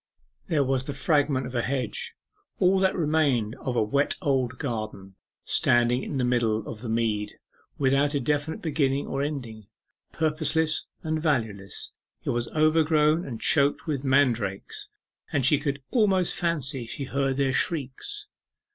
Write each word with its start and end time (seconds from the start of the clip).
There 0.47 0.63
was 0.63 0.85
the 0.85 0.95
fragment 0.95 1.45
of 1.45 1.53
a 1.53 1.61
hedge 1.61 2.15
all 2.57 2.79
that 2.79 2.95
remained 2.95 3.53
of 3.59 3.75
a 3.75 3.83
'wet 3.83 4.15
old 4.19 4.57
garden' 4.57 5.13
standing 5.45 6.01
in 6.01 6.17
the 6.17 6.23
middle 6.25 6.67
of 6.67 6.81
the 6.81 6.89
mead, 6.89 7.35
without 7.77 8.15
a 8.15 8.19
definite 8.19 8.63
beginning 8.63 9.05
or 9.05 9.21
ending, 9.21 9.67
purposeless 10.11 10.87
and 11.03 11.21
valueless. 11.21 11.93
It 12.23 12.31
was 12.31 12.47
overgrown, 12.47 13.27
and 13.27 13.39
choked 13.39 13.85
with 13.85 14.03
mandrakes, 14.03 14.89
and 15.31 15.45
she 15.45 15.59
could 15.59 15.83
almost 15.91 16.33
fancy 16.33 16.87
she 16.87 17.03
heard 17.03 17.37
their 17.37 17.53
shrieks.... 17.53 18.27